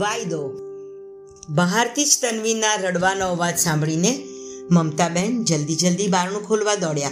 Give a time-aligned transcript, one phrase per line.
[0.00, 0.42] વાયદો.
[1.48, 4.24] બહારથી જ તન્વીના રડવાનો અવાજ સાંભળીને
[4.70, 7.10] મમતાબેન જલ્દી જલ્દી બારણું ખોલવા દોડ્યા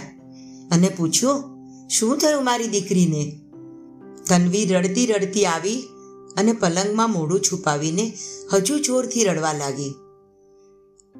[0.71, 1.43] અને પૂછ્યું,
[1.87, 3.39] શું થયું મારી દીકરીને?
[4.29, 5.83] તન્વી રડતી રડતી આવી
[6.37, 8.13] અને પલંગમાં મોઢું છુપાવીને
[8.53, 9.95] હજુ જોરથી રડવા લાગી.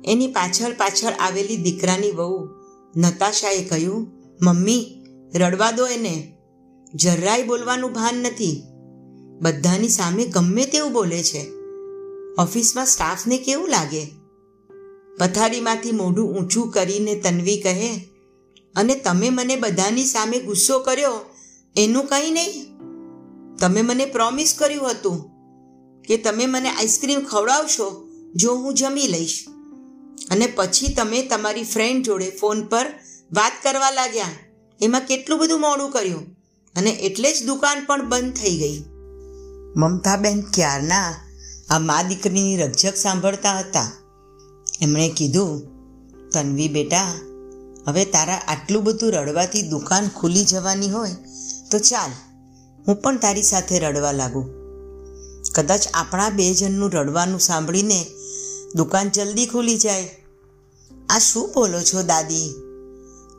[0.06, 2.50] એની પાછળ પાછળ આવેલી દીકરાની વહુ
[2.98, 4.08] નતાશાએ કહ્યું,
[4.42, 5.06] મમ્મી,
[5.36, 6.34] રડવા દો એને.
[6.94, 8.64] જરાય બોલવાનું ભાન નથી.
[9.42, 11.59] બધાની સામે ગમે તેવું બોલે છે.
[12.40, 14.06] ઓફિસમાં સ્ટાફને કેવું લાગે?
[15.20, 17.96] પથારીમાંથી મોઢું ઊંચું કરીને તન્વી કહે,
[18.76, 21.20] અને તમે મને બધાની સામે ગુસ્સો કર્યો?
[21.78, 22.66] એનું કંઈ નહીં.
[23.58, 25.30] તમે મને પ્રોમિસ કર્યું હતું
[26.02, 29.46] કે તમે મને આઈસ્ક્રીમ ખવડાવશો જો હું જમી લઈશ.
[30.32, 32.86] અને પછી તમે તમારી ફ્રેન્ડ જોડે ફોન પર
[33.34, 34.26] વાત કરવા લાગ્યા.
[34.82, 36.26] એમાં કેટલું બધું મોડું કર્યું.
[36.76, 38.84] અને એટલે જ દુકાન પણ બંધ થઈ ગઈ.
[39.76, 41.29] મમતાબેન ક્યારના
[41.70, 43.92] આ મા દીકરીની રક્ષક સાંભળતા હતા.
[44.82, 45.62] એમણે કીધું,
[46.30, 47.14] તન્વી બેટા,
[47.88, 51.12] હવે તારા આટલું બધું રડવાથી દુકાન ખુલી જવાની હોય
[51.72, 52.12] તો ચાલ,
[52.88, 54.50] હું પણ તારી સાથે રડવા લાગું.
[55.56, 58.06] કદાચ આપણા બે જણનું રડવાનું સાંભળીને
[58.76, 60.10] દુકાન જલ્દી ખુલી જાય.
[61.10, 62.56] આ શું બોલો છો દાદી?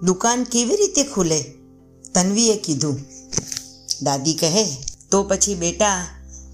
[0.03, 1.41] દુકાન કેવી રીતે ખુલે?
[2.15, 3.01] તન્વીએ કીધું.
[4.03, 4.65] દાદી કહે,
[5.11, 6.07] તો પછી બેટા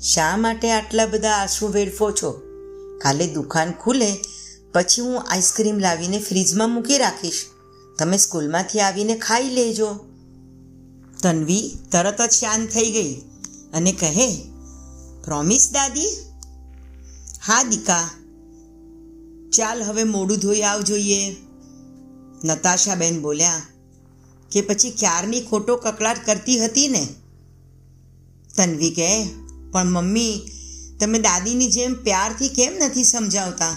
[0.02, 2.30] શા માટે આટલા બધા આંસુ વેડફો છો?
[3.02, 4.10] કાલે દુકાન ખુલે,
[4.72, 7.44] પછી હું આઈસ્ક્રીમ લાવીને ફ્રીજમાં મૂકી રાખીશ.
[7.98, 9.94] તમે સ્કૂલમાંથી આવીને ખાઈ લેજો.
[11.22, 13.14] તન્વી તરત જ શાંત થઈ ગઈ
[13.72, 14.28] અને કહે
[15.24, 16.08] પ્રોમિસ દાદી?
[17.46, 18.10] હા, દીકા.
[19.52, 21.36] ચાલ, હવે મોડું ધોઈ આવ જોઈએ.
[22.44, 23.62] નતાશાબેન બોલ્યા,
[24.52, 27.08] કે પછી ક્યારની ખોટો કકળાટ કરતી હતી ને?
[28.56, 29.45] તન્વી કહે
[29.76, 30.40] પણ મમ્મી,
[31.00, 33.70] તમે દાદીની જેમ પ્યારથી કેમ નથી સમજાવતા?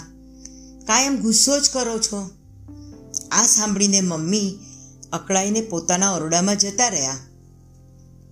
[0.86, 2.30] કાયમ ગુસ્સો જ કરો છો.
[3.32, 4.58] આ સાંભળીને મમ્મી
[5.12, 7.16] અકળાઈને પોતાના ઓરડામાં જતા રહ્યા.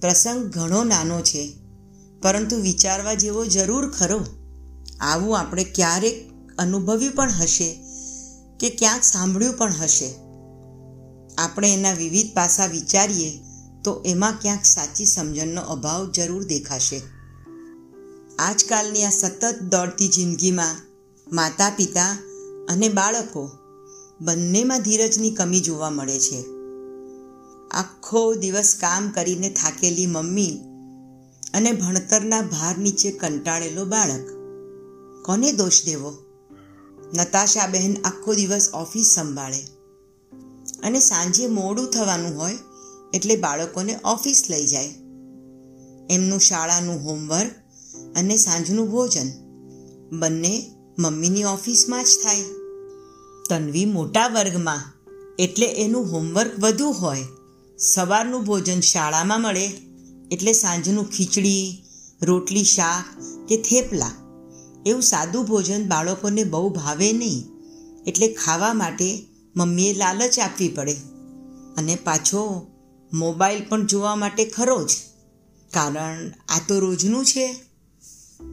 [0.01, 1.53] પ્રસંગ ઘણો નાનો છે,
[2.23, 4.27] પરંતુ વિચારવા જેવો જરૂર ખરો.
[5.01, 7.79] આવું આપણે ક્યારેક અનુભવ્યું પણ હશે
[8.61, 10.15] કે ક્યાંક સાંભળ્યું પણ હશે.
[11.39, 13.41] આપણે એના વિવિધ પાસા વિચારીએ
[13.85, 17.18] તો એમાં ક્યાંક સાચી સમજણનો અભાવ જરૂર દેખાશે.
[18.39, 20.77] આજકાલની આ સતત દોડતી જિંદગીમાં
[21.33, 22.19] માતા પિતા
[22.69, 23.51] અને બાળકો
[24.21, 26.45] બંનેમાં ધીરજની કમી જોવા મળે છે.
[27.71, 30.61] આખો દિવસ કામ કરીને થાકેલી મમ્મી
[31.55, 34.27] અને ભણતરના ભાર નીચે કંટાળેલો બાળક.
[35.25, 36.17] કોને દોષ દેવો?
[37.15, 39.63] નતાશાબહેન આખો દિવસ ઓફિસ સંભાળે
[40.83, 42.59] અને સાંજે મોડું થવાનું હોય
[43.15, 44.95] એટલે બાળકોને ઓફિસ લઈ જાય.
[46.11, 47.51] એમનું શાળાનું હોમવર્ક
[48.17, 49.29] અને સાંજનું ભોજન
[50.19, 52.45] બંને મમ્મીની ઓફિસમાં જ થાય.
[53.51, 54.83] તન્વી મોટા વર્ગમાં,
[55.39, 57.25] એટલે એનું હોમવર્ક વધુ હોય.
[57.79, 59.67] સવારનું ભોજન શાળામાં મળે,
[60.31, 61.85] એટલે સાંજનું ખીચડી,
[62.23, 63.05] રોટલી, શાક
[63.49, 64.11] કે થેપલા.
[64.87, 67.47] એવું સાદું ભોજન બાળકોને બહુ ભાવે નહીં,
[68.07, 69.27] એટલે ખાવા માટે
[69.57, 70.95] મમ્મીએ લાલચ આપવી પડે.
[71.77, 72.67] અને પાછો
[73.13, 74.91] મોબાઈલ પણ જોવા માટે ખરો જ.
[75.73, 77.68] કારણ આ તો રોજનું છે.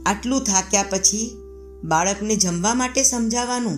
[0.06, 1.38] આટલું થાક્યા પછી
[1.84, 3.78] બાળકને જમવા માટે સમજાવવાનું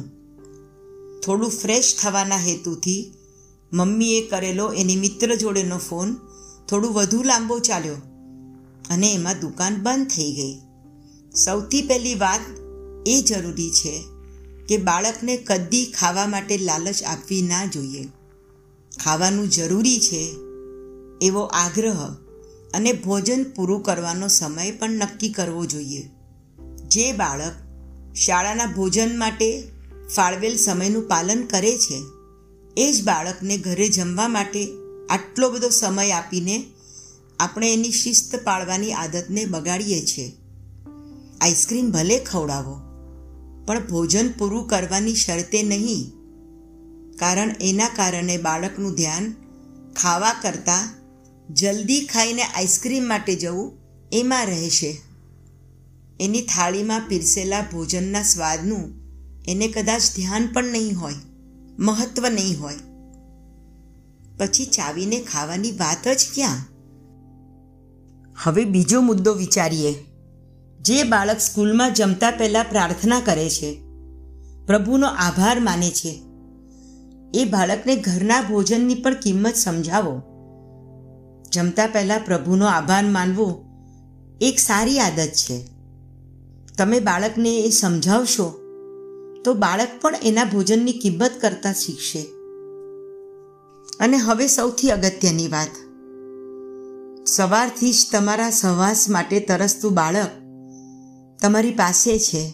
[1.20, 3.14] થોડું ફ્રેશ થવાના હેતુથી
[3.74, 6.16] મમ્મીએ કરેલો એની મિત્ર જોડેનો ફોન
[6.70, 7.96] થોડું વધુ લાંબો ચાલ્યો
[8.90, 10.60] અને એમાં દુકાન બંધ થઈ ગઈ.
[11.36, 12.42] સૌથી પહેલી વાત
[13.06, 14.04] એ જરૂરી છે
[14.70, 18.08] કે બાળકને કદી ખાવા માટે લાલચ આપવી ના જોઈએ.
[19.04, 20.36] ખાવાનું જરૂરી છે
[21.22, 22.27] એવો આગ્રહ
[22.74, 26.04] અને ભોજન પૂરું કરવાનો સમય પણ નક્કી કરવો જોઈએ.
[26.88, 27.54] જે બાળક
[28.16, 29.64] શાળાના ભોજન માટે
[30.16, 32.02] ફાળવેલ સમયનું પાલન કરે છે,
[32.78, 34.68] એ જ બાળકને ઘરે જમવા માટે
[35.10, 36.66] આટલો બધો સમય આપીને
[37.40, 40.32] આપણે એની શિસ્ત પાળવાની આદતને બગાડીએ છીએ
[41.42, 42.76] આઈસ્ક્રીમ ભલે ખવડાવો,
[43.66, 46.12] પણ ભોજન પૂરું કરવાની શરતે નહીં.
[47.20, 49.34] કારણ એના કારણે બાળકનું ધ્યાન
[50.02, 51.07] ખાવા કરતાં
[51.50, 53.78] જલ્દી ખાઈને આઈસ્ક્રીમ માટે જવું
[54.12, 55.02] એમાં રહેશે.
[56.20, 58.92] એની થાળીમાં પીરસેલા ભોજનના સ્વાદનું
[59.48, 61.14] એને કદાચ ધ્યાન પણ નહીં હોય,
[61.80, 62.76] મહત્વ નહીં હોય.
[64.38, 66.68] પછી ચાવીને ખાવાની વાત જ ક્યાં?
[68.44, 70.06] હવે બીજો મુદ્દો વિચારીએ.
[70.82, 73.82] જે બાળક સ્કૂલમાં જમતા પહેલાં પ્રાર્થના કરે છે,
[74.66, 76.22] પ્રભુનો આભાર માને છે.
[77.34, 80.37] એ બાળકને ઘરના ભોજનની પણ કિંમત સમજાવો.
[81.54, 83.66] જમતા પહેલાં પ્રભુનો આભાર માનવો
[84.42, 85.68] એક સારી આદત છે.
[86.78, 88.64] તમે બાળકને એ સમજાવશો
[89.46, 92.22] તો બાળક પણ એના ભોજનની કિંમત કરતા શીખશે.
[94.00, 95.70] અને હવે સૌથી અગત્યની વાત.
[97.28, 100.30] સવારથી જ તમારા સહવાસ માટે તરસતું બાળક
[101.42, 102.54] તમારી પાસે છે.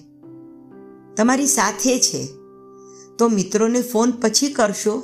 [1.18, 2.28] તમારી સાથે છે.
[3.18, 5.00] તો મિત્રોને ફોન પછી કરશો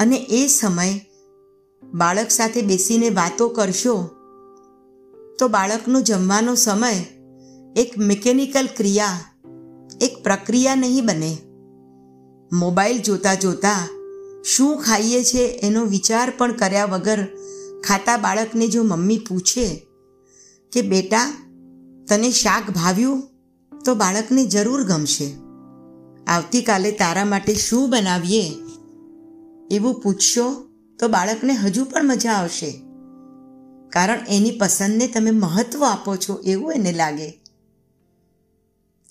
[0.00, 1.09] અને એ સમય
[1.94, 4.10] બાળક સાથે બેસીને વાતો કરશો,
[5.38, 7.06] તો બાળકનો જમવાનો સમય
[7.76, 9.20] એક મિકેનિકલ ક્રિયા,
[10.00, 11.36] એક પ્રક્રિયા નહીં બને.
[12.52, 13.88] મોબાઈલ જોતા જોતા
[14.44, 17.24] શું ખાઈએ છે એનો વિચાર પણ કર્યા વગર
[17.84, 19.86] ખાતા બાળકને જો મમ્મી પૂછે
[20.72, 21.34] કે, બેટા,
[22.08, 23.22] તને શાક ભાવ્યું?
[23.84, 25.34] તો બાળકને જરૂર ગમશે.
[26.26, 28.54] આવતીકાલે તારા માટે શું બનાવીએ?
[29.70, 30.69] એવું પૂછશો
[31.00, 32.82] તો બાળકને હજુ પણ મજા આવશે.
[33.88, 37.42] કારણ એની પસંદને તમે મહત્ત્વ આપો છો એવું એને લાગે.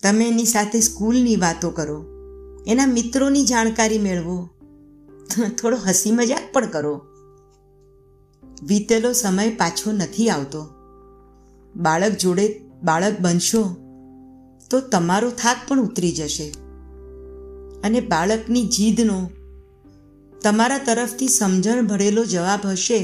[0.04, 2.06] તમે એની સાથે સ્કૂલની વાતો કરો.
[2.68, 4.50] એના મિત્રોની જાણકારી મેળવો.
[5.62, 7.02] થોડો હસી મજાક પણ કરો.
[8.64, 10.68] વીતેલો સમય પાછો નથી આવતો.
[11.76, 13.64] બાળક જોડે બાળક બનશો
[14.70, 16.54] તો તમારો થાક પણ ઉતરી જશે.
[17.84, 19.30] અને બાળકની જીદનો
[20.44, 23.00] તમારા તરફથી સમજણ ભરેલો જવાબ હશે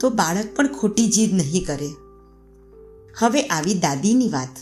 [0.00, 1.90] તો બાળક પણ ખોટી જીદ નહીં કરે.
[3.18, 4.54] હવે આવી દાદીની વાત.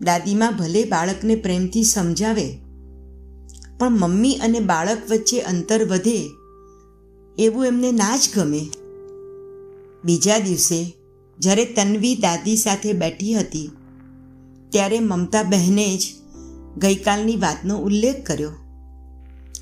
[0.00, 2.46] દાદીમાં ભલે બાળકને પ્રેમથી સમજાવે,
[3.78, 6.16] પણ મમ્મી અને બાળક વચ્ચે અંતર વધે
[7.38, 8.62] એવું એમને ના જ ગમે.
[10.04, 10.80] બીજા દિવસે,
[11.38, 13.68] જ્યારે તન્વી દાદી સાથે બેઠી હતી,
[14.68, 16.02] ત્યારે મમતા બહેને જ
[16.78, 18.54] ગઈકાલની વાતનો ઉલ્લેખ કર્યો.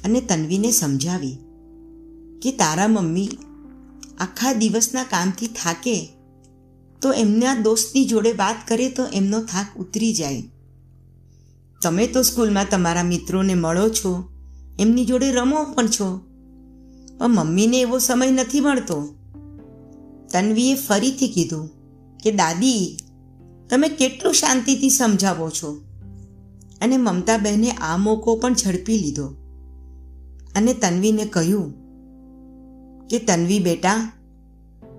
[0.05, 1.39] અને તન્વીને સમજાવી
[2.43, 3.29] કે તારા મમ્મી
[4.21, 6.09] આખા દિવસના કામથી થાકે
[7.03, 10.43] તો એમના દોસ્તની જોડે વાત કરે તો એમનો થાક ઉતરી જાય.
[11.83, 14.29] તમે તો સ્કૂલમાં તમારા મિત્રોને મળો છો,
[14.79, 16.21] એમની જોડે રમો પણ છો.
[17.19, 19.15] પણ મમ્મીને એવો સમય નથી મળતો.
[20.33, 21.71] તન્વીએ ફરીથી કીધું
[22.25, 22.99] કે, દાદી,
[23.71, 25.85] તમે કેટલું શાંતિથી સમજાવો છો.
[26.81, 29.40] અને મમતાબહેને આ મોકો પણ ઝડપી લીધો.
[30.57, 31.73] અને તન્વીને કહ્યું
[33.09, 34.13] કે, તન્વી બેટા,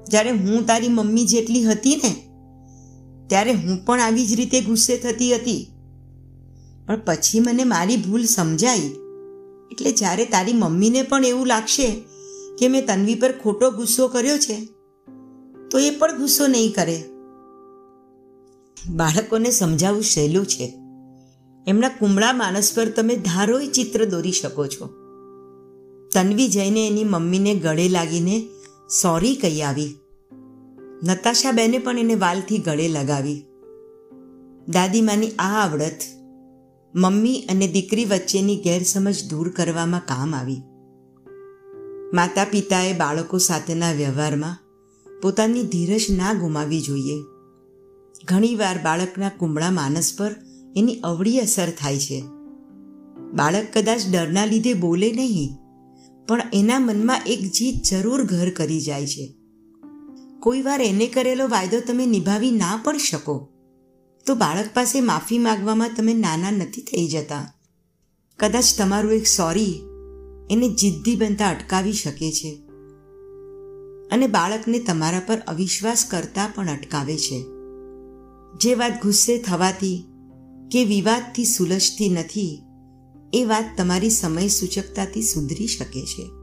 [0.10, 2.16] જ્યારે હું તારી મમ્મી જેટલી હતી ને,
[3.28, 5.72] ત્યારે હું પણ આવી જ રીતે ગુસ્સે થતી હતી.
[6.88, 8.92] પણ પછી મને મારી ભૂલ સમજાઈ.
[9.72, 11.92] એટલે જ્યારે તારી મમ્મીને પણ એવું લાગશે
[12.60, 14.66] કે મેં તન્વી પર ખોટો ગુસ્સો કર્યો છે,
[15.72, 17.04] તો એ પણ ગુસ્સો નહીં કરે.
[18.90, 20.74] બાળકોને સમજાવવું સહેલું છે.
[21.68, 25.01] એમના કુમળા માનસ પર તમે ધારોય ચિત્ર દોરી શકો છો.
[26.14, 28.48] તન્વી જઈને એની મમ્મીને ગળે લાગીને
[29.02, 29.96] સોરી કહી આવી.
[31.04, 33.46] નતાશાબેને પણ એને વાલથી ગળે લગાવી.
[34.68, 36.00] દાદીમાની આ આવડત
[36.96, 40.62] મમ્મી અને દીકરી વચ્ચેની ગેરસમજ દૂર કરવામાં કામ આવી.
[42.14, 44.58] માતા પિતાએ બાળકો સાથેના વ્યવહારમાં
[45.22, 47.22] પોતાની ધીરજ ના ગુમાવવી જોઈએ.
[48.28, 50.36] ઘણીવાર બાળકના કુમળા માનસ પર
[50.76, 52.24] એની અવળી અસર થાય છે.
[53.34, 55.61] બાળક કદાચ ડરના લીધે બોલે નહીં
[56.32, 59.36] પણ એના મનમાં એક જીત જરૂર ઘર કરી જાય છે.
[60.40, 63.50] કોઈ વાર એને કરેલો વાયદો તમે નિભાવી ના પણ શકો.
[64.26, 67.54] તો બાળક પાસે માફી માગવામાં તમે નાના નથી થઈ જતા.
[68.40, 69.80] કદાચ તમારું એક સોરી
[70.52, 72.62] એને જિદ્દી બનતા અટકાવી શકે છે.
[74.12, 77.46] અને બાળકને તમારા પર અવિશ્વાસ કરતા પણ અટકાવે છે.
[78.58, 80.06] જે વાત ગુસ્સે થવાથી
[80.72, 82.62] કે વિવાદથી સુલજતી નથી
[83.34, 86.41] એ વાત તમારી સમય સૂચકતાથી સુધરી શકે છે.